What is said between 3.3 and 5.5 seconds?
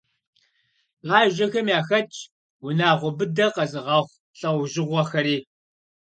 къэзыгъэхъу лӏэужьыгъуэхэри.